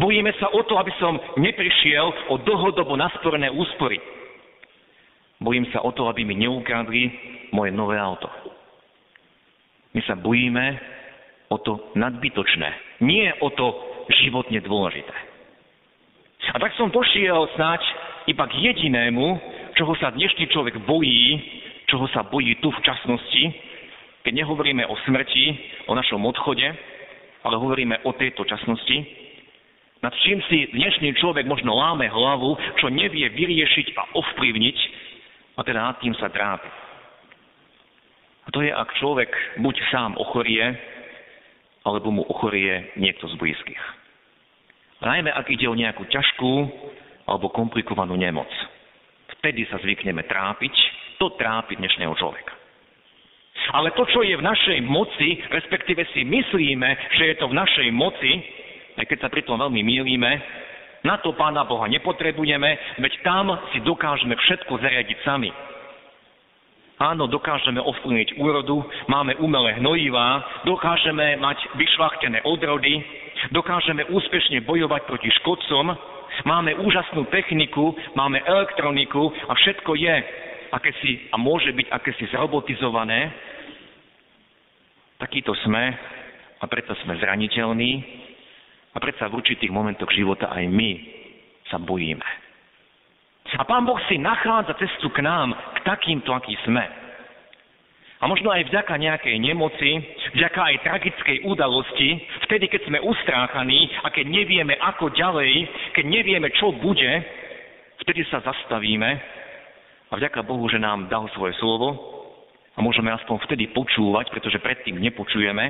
Bojíme 0.00 0.32
sa 0.40 0.48
o 0.48 0.62
to, 0.64 0.78
aby 0.78 0.94
som 0.96 1.18
neprišiel 1.36 2.32
o 2.32 2.40
dlhodobo 2.40 2.96
nasporené 2.96 3.52
úspory. 3.52 4.00
Bojím 5.42 5.66
sa 5.74 5.82
o 5.82 5.90
to, 5.90 6.06
aby 6.06 6.22
mi 6.22 6.38
neukradli 6.38 7.10
moje 7.50 7.74
nové 7.74 7.98
auto. 7.98 8.30
My 9.92 10.00
sa 10.08 10.16
bojíme 10.16 10.80
o 11.52 11.56
to 11.60 11.92
nadbytočné, 11.94 13.00
nie 13.04 13.28
o 13.44 13.52
to 13.52 13.66
životne 14.24 14.56
dôležité. 14.64 15.12
A 16.52 16.56
tak 16.58 16.74
som 16.74 16.90
došiel 16.90 17.48
snáď 17.54 17.80
iba 18.26 18.44
k 18.48 18.54
jedinému, 18.72 19.26
čoho 19.76 19.92
sa 20.00 20.10
dnešný 20.10 20.48
človek 20.48 20.80
bojí, 20.88 21.38
čoho 21.86 22.08
sa 22.10 22.24
bojí 22.24 22.56
tu 22.64 22.72
v 22.72 22.82
časnosti, 22.82 23.44
keď 24.24 24.32
nehovoríme 24.42 24.86
o 24.86 24.94
smrti, 25.04 25.44
o 25.86 25.92
našom 25.94 26.24
odchode, 26.24 26.66
ale 27.42 27.54
hovoríme 27.58 28.06
o 28.06 28.10
tejto 28.16 28.46
časnosti, 28.48 29.22
nad 30.02 30.10
čím 30.26 30.42
si 30.50 30.66
dnešný 30.74 31.14
človek 31.22 31.46
možno 31.46 31.78
láme 31.78 32.10
hlavu, 32.10 32.58
čo 32.82 32.90
nevie 32.90 33.22
vyriešiť 33.28 33.94
a 33.94 34.02
ovplyvniť, 34.18 34.78
a 35.54 35.60
teda 35.62 35.78
nad 35.78 35.96
tým 36.02 36.10
sa 36.18 36.26
trápi. 36.26 36.66
A 38.42 38.48
to 38.50 38.60
je, 38.62 38.70
ak 38.74 38.98
človek 38.98 39.30
buď 39.62 39.76
sám 39.94 40.18
ochorie, 40.18 40.74
alebo 41.82 42.14
mu 42.14 42.22
ochorie 42.26 42.94
niekto 42.98 43.26
z 43.26 43.34
blízkych. 43.38 43.82
Najmä 45.02 45.34
ak 45.34 45.50
ide 45.50 45.66
o 45.66 45.74
nejakú 45.74 46.06
ťažkú 46.06 46.52
alebo 47.26 47.50
komplikovanú 47.50 48.14
nemoc. 48.14 48.46
Vtedy 49.38 49.66
sa 49.66 49.82
zvykneme 49.82 50.22
trápiť, 50.30 50.74
to 51.18 51.34
trápi 51.34 51.74
dnešného 51.74 52.14
človeka. 52.14 52.54
Ale 53.74 53.94
to, 53.94 54.06
čo 54.10 54.26
je 54.26 54.34
v 54.34 54.42
našej 54.42 54.78
moci, 54.86 55.38
respektíve 55.50 56.02
si 56.14 56.26
myslíme, 56.26 57.18
že 57.18 57.24
je 57.30 57.36
to 57.38 57.46
v 57.50 57.58
našej 57.58 57.88
moci, 57.94 58.42
aj 58.98 59.06
keď 59.06 59.18
sa 59.26 59.28
pri 59.30 59.42
tom 59.46 59.58
veľmi 59.58 59.82
mýlime, 59.82 60.32
na 61.02 61.18
to 61.18 61.34
Pána 61.34 61.66
Boha 61.66 61.90
nepotrebujeme, 61.90 63.02
veď 63.02 63.12
tam 63.26 63.50
si 63.74 63.82
dokážeme 63.82 64.38
všetko 64.38 64.78
zariadiť 64.78 65.18
sami. 65.26 65.50
Áno, 67.02 67.26
dokážeme 67.26 67.82
ovplyvniť 67.82 68.38
úrodu, 68.38 68.78
máme 69.10 69.34
umelé 69.42 69.74
hnojivá, 69.82 70.62
dokážeme 70.62 71.34
mať 71.42 71.58
vyšlachtené 71.74 72.46
odrody, 72.46 73.02
dokážeme 73.50 74.06
úspešne 74.06 74.62
bojovať 74.62 75.10
proti 75.10 75.26
škodcom, 75.42 75.98
Máme 76.48 76.72
úžasnú 76.80 77.28
techniku, 77.28 77.92
máme 78.16 78.40
elektroniku 78.40 79.28
a 79.46 79.52
všetko 79.52 79.94
je 80.00 80.14
akési, 80.72 81.28
a 81.28 81.36
môže 81.36 81.68
byť 81.76 81.86
akési 81.92 82.24
zrobotizované. 82.32 83.28
Takýto 85.20 85.52
sme 85.68 85.92
a 86.56 86.64
preto 86.66 86.96
sme 87.04 87.20
zraniteľní 87.20 87.92
a 88.96 88.98
predsa 88.98 89.28
v 89.28 89.38
určitých 89.38 89.70
momentoch 89.70 90.08
života 90.10 90.50
aj 90.50 90.64
my 90.72 90.90
sa 91.68 91.76
bojíme. 91.76 92.24
A 93.58 93.62
Pán 93.68 93.84
Boh 93.84 94.00
si 94.08 94.16
nachádza 94.16 94.72
cestu 94.80 95.12
k 95.12 95.20
nám, 95.20 95.52
k 95.52 95.78
takýmto, 95.84 96.32
aký 96.32 96.56
sme. 96.64 96.84
A 98.22 98.30
možno 98.30 98.54
aj 98.54 98.70
vďaka 98.70 98.94
nejakej 98.96 99.36
nemoci, 99.42 99.98
vďaka 100.38 100.60
aj 100.62 100.76
tragickej 100.86 101.36
udalosti, 101.42 102.22
vtedy, 102.46 102.70
keď 102.70 102.86
sme 102.86 103.02
ustráchaní 103.02 103.90
a 104.06 104.14
keď 104.14 104.30
nevieme, 104.30 104.78
ako 104.78 105.10
ďalej, 105.10 105.52
keď 105.98 106.04
nevieme, 106.06 106.48
čo 106.54 106.70
bude, 106.70 107.10
vtedy 108.06 108.22
sa 108.30 108.38
zastavíme 108.40 109.10
a 110.06 110.12
vďaka 110.14 110.46
Bohu, 110.46 110.64
že 110.70 110.78
nám 110.78 111.10
dal 111.10 111.26
svoje 111.34 111.58
slovo 111.58 111.98
a 112.72 112.78
môžeme 112.78 113.10
aspoň 113.10 113.42
vtedy 113.42 113.74
počúvať, 113.74 114.30
pretože 114.30 114.62
predtým 114.62 115.02
nepočujeme 115.02 115.64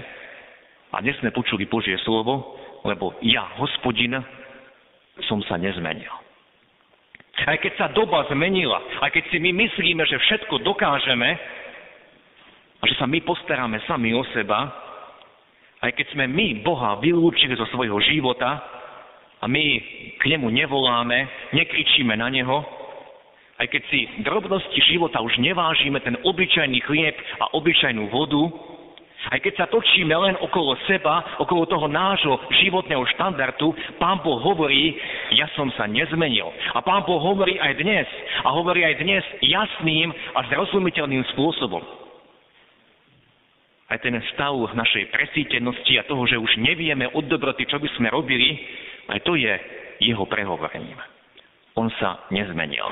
a 0.93 1.01
dnes 1.01 1.17
sme 1.25 1.33
počuli 1.33 1.65
Božie 1.65 1.97
slovo, 2.05 2.61
lebo 2.85 3.17
ja, 3.25 3.49
hospodin, 3.57 4.13
som 5.25 5.41
sa 5.49 5.57
nezmenil. 5.57 6.22
Aj 7.33 7.57
keď 7.57 7.73
sa 7.81 7.87
doba 7.91 8.29
zmenila, 8.29 8.79
aj 9.01 9.11
keď 9.17 9.25
si 9.33 9.39
my 9.41 9.51
myslíme, 9.57 10.05
že 10.05 10.21
všetko 10.21 10.61
dokážeme, 10.63 11.31
a 12.83 12.85
že 12.91 12.99
sa 12.99 13.07
my 13.07 13.23
postaráme 13.23 13.79
sami 13.87 14.11
o 14.11 14.27
seba, 14.35 14.69
aj 15.83 15.91
keď 15.95 16.07
sme 16.15 16.27
my 16.27 16.67
Boha 16.67 16.99
vylúčili 16.99 17.55
zo 17.55 17.67
svojho 17.71 17.99
života 18.03 18.59
a 19.39 19.47
my 19.47 19.65
k 20.19 20.23
nemu 20.35 20.51
nevoláme, 20.51 21.19
nekričíme 21.55 22.15
na 22.19 22.27
neho, 22.31 22.63
aj 23.63 23.71
keď 23.71 23.83
si 23.91 24.01
drobnosti 24.27 24.79
života 24.91 25.23
už 25.23 25.39
nevážime, 25.39 26.03
ten 26.03 26.19
obyčajný 26.27 26.83
chlieb 26.83 27.15
a 27.39 27.55
obyčajnú 27.55 28.11
vodu, 28.11 28.43
aj 29.31 29.39
keď 29.39 29.55
sa 29.55 29.67
točíme 29.71 30.11
len 30.11 30.35
okolo 30.43 30.75
seba, 30.91 31.39
okolo 31.39 31.63
toho 31.71 31.87
nášho 31.87 32.35
životného 32.59 33.07
štandardu, 33.15 33.71
Pán 34.03 34.19
Boh 34.27 34.43
hovorí, 34.43 34.99
ja 35.39 35.47
som 35.55 35.71
sa 35.79 35.87
nezmenil. 35.87 36.51
A 36.75 36.83
Pán 36.83 37.07
Boh 37.07 37.23
hovorí 37.23 37.55
aj 37.63 37.79
dnes. 37.79 38.09
A 38.43 38.51
hovorí 38.51 38.83
aj 38.83 38.99
dnes 38.99 39.23
jasným 39.47 40.11
a 40.11 40.43
zrozumiteľným 40.51 41.23
spôsobom 41.37 42.03
aj 43.93 44.01
ten 44.01 44.17
stav 44.33 44.57
našej 44.73 45.13
presítenosti 45.13 46.01
a 46.01 46.09
toho, 46.09 46.25
že 46.25 46.41
už 46.41 46.57
nevieme 46.57 47.05
od 47.13 47.29
dobroty, 47.29 47.69
čo 47.69 47.77
by 47.77 47.93
sme 47.93 48.09
robili, 48.09 48.57
aj 49.13 49.21
to 49.21 49.37
je 49.37 49.53
jeho 50.01 50.25
prehovorením. 50.25 50.97
On 51.77 51.93
sa 52.01 52.25
nezmenil. 52.33 52.89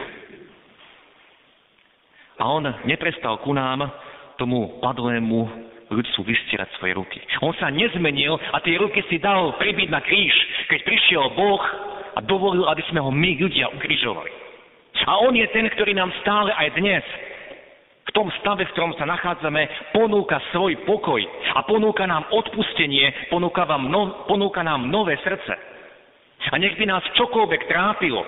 A 2.36 2.44
on 2.44 2.68
neprestal 2.84 3.40
ku 3.40 3.56
nám, 3.56 3.88
tomu 4.36 4.80
padlému 4.80 5.48
ľudstvu 5.90 6.22
vystierať 6.22 6.70
svoje 6.78 6.94
ruky. 6.94 7.18
On 7.42 7.50
sa 7.58 7.68
nezmenil 7.68 8.38
a 8.38 8.62
tie 8.62 8.78
ruky 8.78 9.02
si 9.10 9.18
dal 9.18 9.58
pribiť 9.58 9.88
na 9.90 10.00
kríž, 10.00 10.34
keď 10.70 10.80
prišiel 10.86 11.24
Boh 11.34 11.62
a 12.14 12.18
dovolil, 12.22 12.64
aby 12.70 12.82
sme 12.88 13.02
ho 13.02 13.10
my 13.10 13.30
ľudia 13.36 13.68
ukrižovali. 13.74 14.30
A 15.06 15.18
on 15.26 15.34
je 15.34 15.46
ten, 15.50 15.66
ktorý 15.66 15.94
nám 15.94 16.14
stále 16.22 16.54
aj 16.54 16.68
dnes 16.78 17.04
v 18.10 18.14
tom 18.14 18.26
stave, 18.42 18.66
v 18.66 18.72
ktorom 18.74 18.94
sa 18.98 19.06
nachádzame, 19.06 19.94
ponúka 19.94 20.42
svoj 20.50 20.74
pokoj 20.82 21.22
a 21.54 21.62
ponúka 21.62 22.06
nám 22.10 22.26
odpustenie, 22.34 23.30
ponúka, 23.30 23.62
vám 23.62 23.86
no, 23.86 24.26
ponúka 24.26 24.66
nám 24.66 24.90
nové 24.90 25.14
srdce. 25.22 25.54
A 26.50 26.56
nech 26.58 26.74
by 26.74 26.90
nás 26.90 27.04
čokoľvek 27.14 27.70
trápilo, 27.70 28.26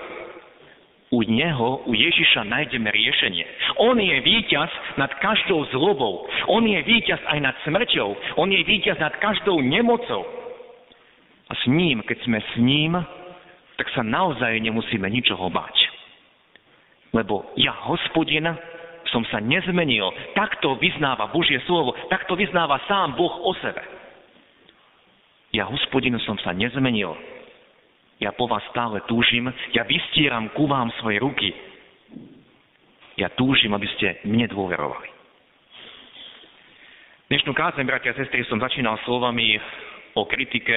u 1.13 1.21
Neho, 1.21 1.85
u 1.85 1.93
Ježiša 1.93 2.49
nájdeme 2.49 2.89
riešenie. 2.89 3.45
On 3.77 3.93
je 3.93 4.17
víťaz 4.25 4.69
nad 4.97 5.13
každou 5.21 5.61
zlobou. 5.69 6.25
On 6.49 6.65
je 6.65 6.81
víťaz 6.81 7.21
aj 7.29 7.39
nad 7.39 7.55
smrťou. 7.61 8.41
On 8.41 8.49
je 8.49 8.65
víťaz 8.65 8.97
nad 8.97 9.13
každou 9.21 9.61
nemocou. 9.61 10.25
A 11.49 11.53
s 11.53 11.69
ním, 11.69 12.01
keď 12.01 12.17
sme 12.25 12.41
s 12.41 12.53
ním, 12.57 12.97
tak 13.77 13.87
sa 13.93 14.01
naozaj 14.01 14.57
nemusíme 14.57 15.05
ničoho 15.05 15.53
báť. 15.53 15.77
Lebo 17.13 17.45
ja, 17.61 17.77
hospodin, 17.85 18.49
som 19.13 19.21
sa 19.29 19.37
nezmenil. 19.37 20.09
Takto 20.33 20.81
vyznáva 20.81 21.29
Božie 21.29 21.61
slovo, 21.69 21.93
takto 22.09 22.33
vyznáva 22.33 22.81
sám 22.89 23.13
Boh 23.13 23.37
o 23.45 23.53
sebe. 23.61 23.85
Ja, 25.53 25.69
hospodinu, 25.69 26.17
som 26.25 26.41
sa 26.41 26.57
nezmenil. 26.57 27.13
Ja 28.23 28.31
po 28.31 28.47
vás 28.47 28.63
stále 28.71 29.03
túžim, 29.03 29.51
ja 29.75 29.83
vystieram 29.83 30.47
ku 30.55 30.63
vám 30.63 30.87
svoje 31.03 31.19
ruky. 31.19 31.51
Ja 33.19 33.27
túžim, 33.35 33.75
aby 33.75 33.83
ste 33.99 34.23
mne 34.23 34.47
dôverovali. 34.47 35.11
Dnešnú 37.27 37.51
kázeň, 37.51 37.83
bratia 37.83 38.15
a 38.15 38.19
sestry, 38.23 38.47
som 38.47 38.63
začínal 38.63 38.95
slovami 39.03 39.59
o 40.15 40.23
kritike, 40.23 40.71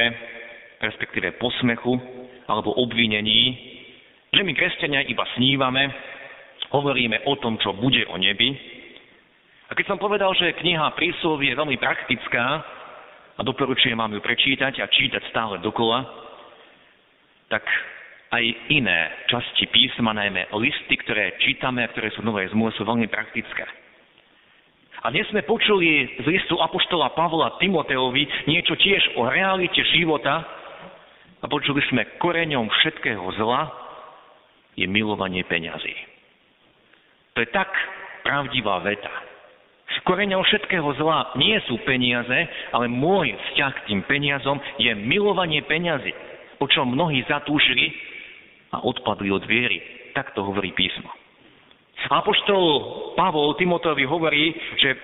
respektíve 0.83 1.38
posmechu 1.38 1.95
alebo 2.50 2.75
obvinení, 2.83 3.55
že 4.35 4.43
my 4.43 4.50
kresťania 4.50 5.07
iba 5.07 5.23
snívame, 5.38 5.87
hovoríme 6.75 7.31
o 7.31 7.38
tom, 7.38 7.62
čo 7.62 7.79
bude 7.79 8.11
o 8.11 8.19
nebi. 8.19 8.59
A 9.71 9.79
keď 9.79 9.95
som 9.95 10.03
povedal, 10.03 10.35
že 10.35 10.59
kniha 10.59 10.99
príslov 10.99 11.38
je 11.47 11.55
veľmi 11.55 11.79
praktická 11.79 12.47
a 13.38 13.41
doporučujem 13.47 13.95
vám 13.95 14.19
ju 14.19 14.21
prečítať 14.25 14.83
a 14.83 14.91
čítať 14.91 15.23
stále 15.31 15.62
dokola, 15.62 16.25
tak 17.50 17.62
aj 18.35 18.45
iné 18.75 19.11
časti 19.31 19.71
písma, 19.71 20.11
najmä 20.11 20.50
listy, 20.59 20.99
ktoré 20.99 21.38
čítame 21.38 21.87
ktoré 21.95 22.11
sú 22.12 22.26
nové 22.26 22.50
zmluve, 22.50 22.75
sú 22.75 22.83
veľmi 22.83 23.07
praktické. 23.07 23.65
A 25.07 25.15
dnes 25.15 25.29
sme 25.31 25.47
počuli 25.47 26.19
z 26.19 26.26
listu 26.26 26.59
Apoštola 26.59 27.15
Pavla 27.15 27.55
Timoteovi 27.62 28.50
niečo 28.50 28.75
tiež 28.75 29.15
o 29.15 29.31
realite 29.31 29.79
života 29.95 30.43
a 31.38 31.47
počuli 31.47 31.79
sme 31.87 32.19
koreňom 32.19 32.67
všetkého 32.67 33.23
zla 33.38 33.71
je 34.75 34.88
milovanie 34.91 35.47
peňazí. 35.47 35.95
To 37.38 37.45
je 37.45 37.49
tak 37.55 37.71
pravdivá 38.26 38.83
veta. 38.83 39.12
Koreňom 40.03 40.43
všetkého 40.43 40.87
zla 40.99 41.35
nie 41.38 41.59
sú 41.67 41.79
peniaze, 41.83 42.47
ale 42.71 42.87
môj 42.87 43.35
vzťah 43.35 43.73
k 43.75 43.85
tým 43.91 44.00
peniazom 44.07 44.59
je 44.79 44.91
milovanie 44.95 45.62
peňazí, 45.67 46.15
o 46.60 46.66
čom 46.68 46.92
mnohí 46.92 47.25
zatúžili 47.28 47.92
a 48.72 48.82
odpadli 48.82 49.28
od 49.30 49.44
viery. 49.44 49.82
Tak 50.16 50.32
to 50.32 50.42
hovorí 50.44 50.72
písmo. 50.72 51.08
Apoštol 52.06 52.64
Pavol 53.18 53.56
Timotovi 53.56 54.04
hovorí, 54.04 54.52
že 54.78 54.94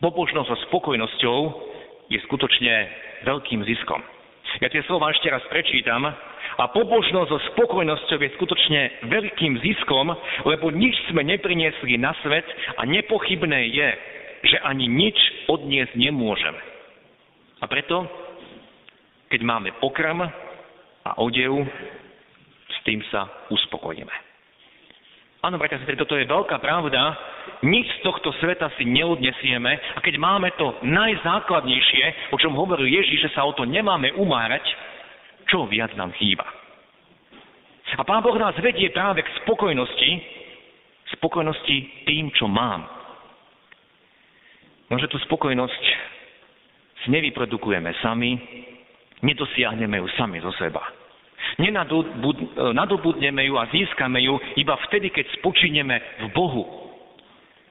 pobožnosť 0.00 0.48
so 0.48 0.56
spokojnosťou 0.68 1.38
je 2.10 2.18
skutočne 2.26 2.74
veľkým 3.22 3.62
ziskom. 3.68 4.00
Ja 4.58 4.66
tie 4.66 4.82
slova 4.88 5.14
ešte 5.14 5.30
raz 5.30 5.44
prečítam. 5.46 6.02
A 6.58 6.64
pobožnosť 6.74 7.28
so 7.30 7.38
spokojnosťou 7.54 8.18
je 8.18 8.34
skutočne 8.36 8.80
veľkým 9.06 9.62
ziskom, 9.62 10.10
lebo 10.44 10.74
nič 10.74 10.96
sme 11.08 11.22
nepriniesli 11.22 11.94
na 11.96 12.10
svet 12.20 12.44
a 12.76 12.82
nepochybné 12.84 13.70
je, 13.70 13.90
že 14.50 14.56
ani 14.66 14.90
nič 14.90 15.16
odniesť 15.46 15.94
nemôžeme. 15.94 16.58
A 17.60 17.64
preto, 17.68 18.08
keď 19.30 19.40
máme 19.46 19.70
pokrm 19.78 20.26
a 21.06 21.10
odev, 21.22 21.62
s 22.66 22.78
tým 22.82 22.98
sa 23.14 23.30
uspokojíme. 23.48 24.12
Áno, 25.40 25.56
bratia 25.56 25.80
sestry, 25.80 25.96
toto 25.96 26.20
je 26.20 26.28
veľká 26.28 26.60
pravda. 26.60 27.16
Nič 27.64 27.88
z 27.88 28.00
tohto 28.04 28.28
sveta 28.44 28.68
si 28.76 28.84
neodnesieme 28.84 29.72
a 29.96 29.98
keď 30.04 30.20
máme 30.20 30.52
to 30.60 30.76
najzákladnejšie, 30.84 32.34
o 32.34 32.36
čom 32.36 32.52
hovoril 32.52 32.84
Ježíš, 32.84 33.30
že 33.30 33.32
sa 33.32 33.48
o 33.48 33.56
to 33.56 33.64
nemáme 33.64 34.12
umárať, 34.20 34.60
čo 35.48 35.64
viac 35.64 35.96
nám 35.96 36.12
chýba. 36.20 36.44
A 37.96 38.04
Pán 38.04 38.22
Boh 38.22 38.36
nás 38.36 38.54
vedie 38.60 38.92
práve 38.92 39.24
k 39.24 39.34
spokojnosti, 39.42 40.10
spokojnosti 41.16 41.76
tým, 42.06 42.30
čo 42.36 42.46
mám. 42.46 42.86
No, 44.92 45.00
že 45.00 45.08
tú 45.10 45.16
spokojnosť 45.24 45.82
nevyprodukujeme 47.08 47.90
sami, 48.04 48.36
nedosiahneme 49.22 50.00
ju 50.00 50.08
sami 50.16 50.40
zo 50.40 50.52
seba. 50.56 50.80
Nenadobudneme 51.58 53.42
ju 53.48 53.54
a 53.56 53.68
získame 53.72 54.20
ju 54.22 54.36
iba 54.56 54.76
vtedy, 54.88 55.10
keď 55.10 55.26
spočineme 55.40 55.96
v 56.24 56.26
Bohu. 56.36 56.64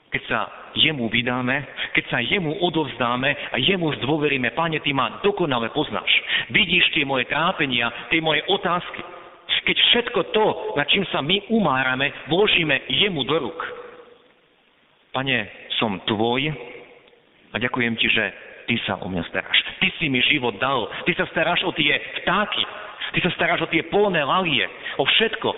Keď 0.09 0.21
sa 0.25 0.39
jemu 0.73 1.05
vydáme, 1.05 1.69
keď 1.93 2.05
sa 2.09 2.17
jemu 2.17 2.57
odovzdáme 2.65 3.29
a 3.53 3.57
jemu 3.61 3.93
zdôveríme, 4.01 4.57
Pane, 4.57 4.81
Ty 4.81 4.89
ma 4.93 5.21
dokonale 5.21 5.69
poznáš. 5.69 6.09
Vidíš 6.49 6.97
tie 6.97 7.05
moje 7.05 7.29
trápenia, 7.29 8.09
tie 8.09 8.17
moje 8.17 8.41
otázky. 8.49 9.05
Keď 9.69 9.77
všetko 9.77 10.19
to, 10.33 10.45
na 10.81 10.83
čím 10.89 11.05
sa 11.13 11.21
my 11.21 11.53
umárame, 11.53 12.09
vložíme 12.25 12.89
jemu 12.89 13.21
do 13.21 13.37
ruk. 13.37 13.59
Pane, 15.13 15.45
som 15.77 16.01
tvoj 16.09 16.49
a 17.53 17.55
ďakujem 17.61 17.93
ti, 17.97 18.09
že 18.09 18.33
ty 18.69 18.77
sa 18.85 19.01
o 19.01 19.09
mňa 19.09 19.25
staráš. 19.33 19.57
Ty 19.81 19.89
si 19.97 20.05
mi 20.13 20.21
život 20.21 20.53
dal. 20.61 20.85
Ty 21.09 21.17
sa 21.17 21.25
staráš 21.33 21.65
o 21.65 21.73
tie 21.73 21.97
vtáky. 22.21 22.61
Ty 23.17 23.19
sa 23.25 23.31
staráš 23.33 23.65
o 23.65 23.71
tie 23.73 23.81
polné 23.89 24.21
lalie, 24.21 24.69
o 25.01 25.03
všetko. 25.09 25.49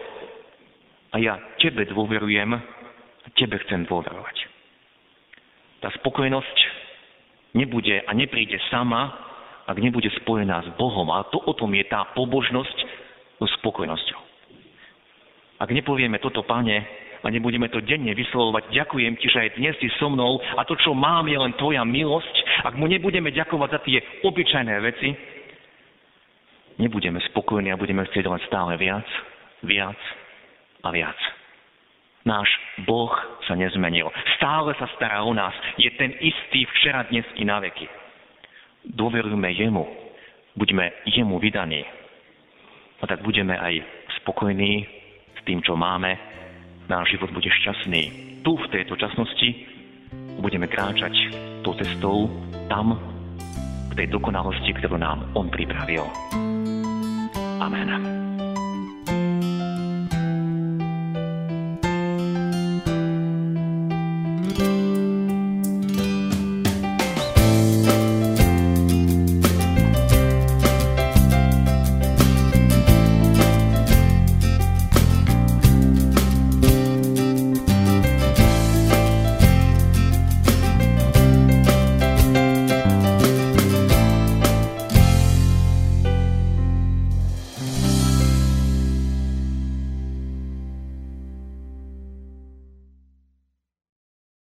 A 1.11 1.19
ja 1.19 1.35
tebe 1.59 1.83
dôverujem 1.91 2.55
a 2.55 3.27
tebe 3.35 3.59
chcem 3.67 3.83
dôverovať. 3.83 4.47
Tá 5.83 5.91
spokojnosť 5.99 6.57
nebude 7.51 7.99
a 7.99 8.11
nepríde 8.15 8.55
sama, 8.71 9.11
ak 9.67 9.75
nebude 9.75 10.07
spojená 10.23 10.63
s 10.63 10.69
Bohom. 10.79 11.11
A 11.11 11.27
to 11.27 11.43
o 11.43 11.51
tom 11.51 11.75
je 11.75 11.83
tá 11.91 12.07
pobožnosť 12.15 12.77
so 13.43 13.47
spokojnosťou. 13.59 14.21
Ak 15.59 15.67
nepovieme 15.67 16.15
toto, 16.23 16.47
pane, 16.47 17.01
a 17.21 17.29
nebudeme 17.29 17.69
to 17.69 17.85
denne 17.85 18.09
vyslovovať, 18.17 18.73
ďakujem 18.73 19.13
ti, 19.21 19.29
že 19.29 19.45
aj 19.45 19.49
dnes 19.61 19.75
si 19.77 19.93
so 20.01 20.09
mnou 20.09 20.41
a 20.57 20.65
to, 20.65 20.73
čo 20.81 20.97
mám, 20.97 21.29
je 21.29 21.37
len 21.37 21.53
tvoja 21.53 21.85
milosť, 21.85 22.35
ak 22.61 22.77
mu 22.77 22.85
nebudeme 22.85 23.33
ďakovať 23.33 23.69
za 23.73 23.79
tie 23.81 23.97
obyčajné 24.21 24.75
veci, 24.81 25.09
nebudeme 26.77 27.21
spokojní 27.33 27.73
a 27.73 27.79
budeme 27.79 28.05
chcieť 28.09 28.25
len 28.25 28.41
stále 28.45 28.77
viac, 28.77 29.05
viac 29.65 29.97
a 30.85 30.89
viac. 30.93 31.17
Náš 32.21 32.49
Boh 32.85 33.09
sa 33.49 33.57
nezmenil. 33.57 34.05
Stále 34.37 34.77
sa 34.77 34.85
stará 34.93 35.25
o 35.25 35.33
nás. 35.33 35.57
Je 35.81 35.89
ten 35.97 36.13
istý 36.21 36.69
včera, 36.77 37.09
dnes 37.09 37.25
i 37.33 37.41
na 37.41 37.57
veky. 37.57 37.89
Dôverujme 38.93 39.49
Jemu. 39.49 39.85
Buďme 40.53 40.93
Jemu 41.09 41.41
vydaní. 41.41 41.81
A 43.01 43.09
tak 43.09 43.25
budeme 43.25 43.57
aj 43.57 43.81
spokojní 44.21 44.85
s 45.33 45.41
tým, 45.49 45.65
čo 45.65 45.73
máme. 45.73 46.13
Náš 46.85 47.17
život 47.17 47.33
bude 47.33 47.49
šťastný. 47.49 48.01
Tu, 48.45 48.51
v 48.53 48.69
tejto 48.69 48.93
časnosti, 49.01 49.49
budeme 50.41 50.67
kráčať 50.67 51.13
tou 51.61 51.77
cestou 51.77 52.27
tam, 52.67 52.97
k 53.91 53.99
tej 53.99 54.07
dokonalosti, 54.07 54.71
ktorú 54.79 54.95
nám 54.95 55.27
On 55.35 55.51
pripravil. 55.51 56.07
Amen. 57.59 58.30